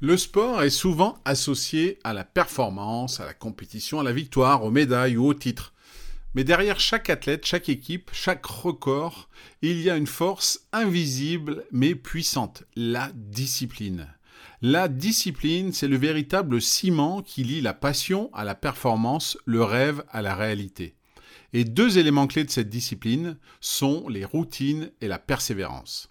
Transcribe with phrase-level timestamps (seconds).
[0.00, 4.70] Le sport est souvent associé à la performance, à la compétition, à la victoire, aux
[4.70, 5.72] médailles ou aux titres.
[6.34, 9.30] Mais derrière chaque athlète, chaque équipe, chaque record,
[9.62, 14.06] il y a une force invisible mais puissante, la discipline.
[14.60, 20.04] La discipline, c'est le véritable ciment qui lie la passion à la performance, le rêve
[20.10, 20.94] à la réalité.
[21.54, 26.10] Et deux éléments clés de cette discipline sont les routines et la persévérance.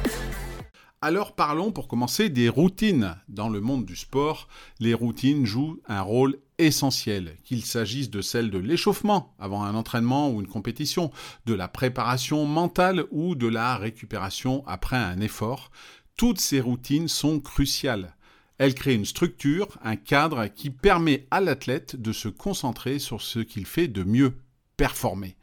[1.03, 3.15] Alors parlons pour commencer des routines.
[3.27, 4.47] Dans le monde du sport,
[4.79, 10.29] les routines jouent un rôle essentiel, qu'il s'agisse de celle de l'échauffement avant un entraînement
[10.29, 11.09] ou une compétition,
[11.47, 15.71] de la préparation mentale ou de la récupération après un effort.
[16.17, 18.15] Toutes ces routines sont cruciales.
[18.59, 23.39] Elles créent une structure, un cadre qui permet à l'athlète de se concentrer sur ce
[23.39, 24.35] qu'il fait de mieux,
[24.81, 25.35] performer.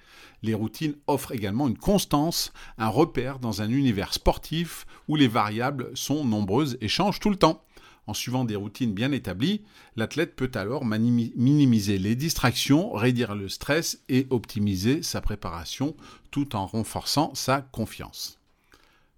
[0.42, 5.92] Les routines offrent également une constance, un repère dans un univers sportif où les variables
[5.94, 7.62] sont nombreuses et changent tout le temps.
[8.08, 9.62] En suivant des routines bien établies,
[9.94, 15.94] l'athlète peut alors minimiser les distractions, réduire le stress et optimiser sa préparation
[16.32, 18.40] tout en renforçant sa confiance.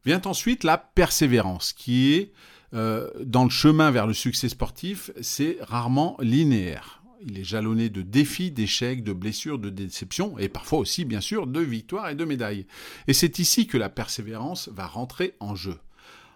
[0.04, 2.32] Vient ensuite la persévérance, qui est
[2.74, 6.99] euh, dans le chemin vers le succès sportif, c'est rarement linéaire.
[7.22, 11.46] Il est jalonné de défis, d'échecs, de blessures, de déceptions, et parfois aussi, bien sûr,
[11.46, 12.66] de victoires et de médailles.
[13.08, 15.76] Et c'est ici que la persévérance va rentrer en jeu.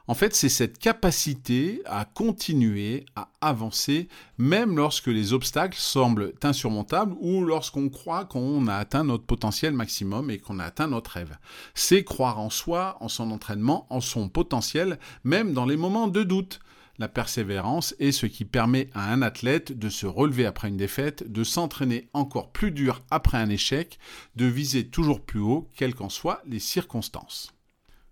[0.07, 7.17] En fait, c'est cette capacité à continuer, à avancer, même lorsque les obstacles semblent insurmontables
[7.21, 11.39] ou lorsqu'on croit qu'on a atteint notre potentiel maximum et qu'on a atteint notre rêve.
[11.73, 16.23] C'est croire en soi, en son entraînement, en son potentiel, même dans les moments de
[16.23, 16.61] doute.
[16.97, 21.31] La persévérance est ce qui permet à un athlète de se relever après une défaite,
[21.31, 23.99] de s'entraîner encore plus dur après un échec,
[24.37, 27.53] de viser toujours plus haut, quelles qu'en soient les circonstances.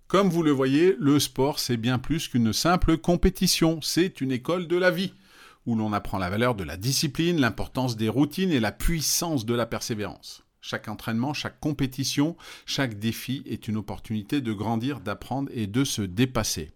[0.09, 4.67] Comme vous le voyez, le sport, c'est bien plus qu'une simple compétition, c'est une école
[4.67, 5.15] de la vie,
[5.65, 9.55] où l'on apprend la valeur de la discipline, l'importance des routines et la puissance de
[9.55, 10.43] la persévérance.
[10.61, 16.03] Chaque entraînement, chaque compétition, chaque défi est une opportunité de grandir, d'apprendre et de se
[16.03, 16.73] dépasser.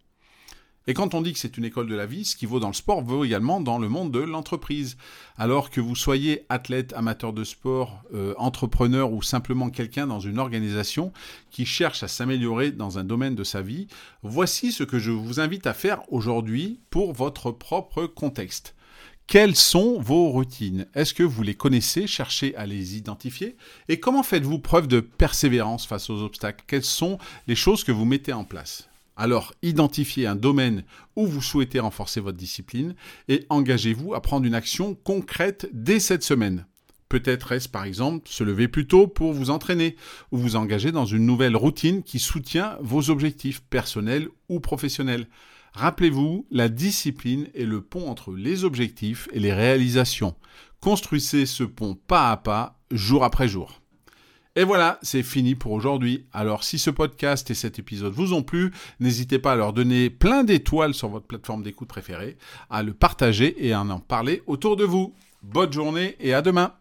[0.88, 2.68] Et quand on dit que c'est une école de la vie, ce qui vaut dans
[2.68, 4.96] le sport vaut également dans le monde de l'entreprise.
[5.36, 10.38] Alors que vous soyez athlète, amateur de sport, euh, entrepreneur ou simplement quelqu'un dans une
[10.38, 11.12] organisation
[11.50, 13.88] qui cherche à s'améliorer dans un domaine de sa vie,
[14.22, 18.76] voici ce que je vous invite à faire aujourd'hui pour votre propre contexte.
[19.26, 20.86] Quelles sont vos routines?
[20.94, 22.06] Est-ce que vous les connaissez?
[22.06, 23.56] Cherchez à les identifier.
[23.88, 26.64] Et comment faites-vous preuve de persévérance face aux obstacles?
[26.68, 27.18] Quelles sont
[27.48, 28.88] les choses que vous mettez en place?
[29.16, 30.84] Alors, identifiez un domaine
[31.16, 32.94] où vous souhaitez renforcer votre discipline
[33.28, 36.66] et engagez-vous à prendre une action concrète dès cette semaine.
[37.08, 39.96] Peut-être est-ce par exemple se lever plus tôt pour vous entraîner
[40.32, 45.28] ou vous engager dans une nouvelle routine qui soutient vos objectifs personnels ou professionnels.
[45.72, 50.34] Rappelez-vous, la discipline est le pont entre les objectifs et les réalisations.
[50.80, 53.80] Construisez ce pont pas à pas, jour après jour.
[54.58, 56.24] Et voilà, c'est fini pour aujourd'hui.
[56.32, 60.08] Alors si ce podcast et cet épisode vous ont plu, n'hésitez pas à leur donner
[60.08, 62.38] plein d'étoiles sur votre plateforme d'écoute préférée,
[62.70, 65.14] à le partager et à en parler autour de vous.
[65.42, 66.72] Bonne journée et à demain